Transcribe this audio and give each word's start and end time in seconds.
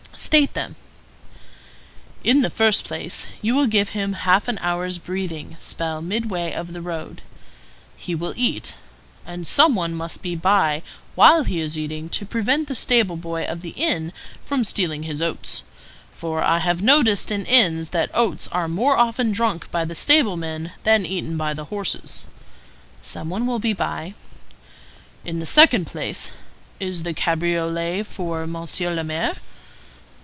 "State 0.13 0.53
them." 0.53 0.75
"In 2.23 2.41
the 2.43 2.51
first 2.51 2.85
place, 2.85 3.25
you 3.41 3.55
will 3.55 3.65
give 3.65 3.89
him 3.89 4.13
half 4.13 4.47
an 4.47 4.59
hour's 4.59 4.99
breathing 4.99 5.57
spell 5.59 5.99
midway 5.99 6.53
of 6.53 6.73
the 6.73 6.81
road; 6.81 7.23
he 7.97 8.13
will 8.13 8.33
eat; 8.37 8.75
and 9.25 9.47
some 9.47 9.73
one 9.73 9.95
must 9.95 10.21
be 10.21 10.35
by 10.35 10.83
while 11.15 11.43
he 11.43 11.59
is 11.59 11.75
eating 11.75 12.07
to 12.09 12.25
prevent 12.25 12.67
the 12.67 12.75
stable 12.75 13.17
boy 13.17 13.43
of 13.45 13.61
the 13.63 13.71
inn 13.71 14.13
from 14.45 14.63
stealing 14.63 15.03
his 15.03 15.23
oats; 15.23 15.63
for 16.11 16.43
I 16.43 16.59
have 16.59 16.83
noticed 16.83 17.29
that 17.29 17.35
in 17.35 17.45
inns 17.47 17.89
the 17.89 18.07
oats 18.13 18.47
are 18.51 18.67
more 18.67 18.97
often 18.97 19.31
drunk 19.31 19.71
by 19.71 19.85
the 19.85 19.95
stable 19.95 20.37
men 20.37 20.71
than 20.83 21.03
eaten 21.03 21.35
by 21.35 21.55
the 21.55 21.65
horses." 21.65 22.25
"Some 23.01 23.31
one 23.31 23.47
will 23.47 23.59
be 23.59 23.73
by." 23.73 24.13
"In 25.25 25.39
the 25.39 25.47
second 25.47 25.87
place—is 25.87 27.01
the 27.03 27.13
cabriolet 27.15 28.03
for 28.03 28.45
Monsieur 28.45 28.93
le 28.93 29.03
Maire?" 29.03 29.37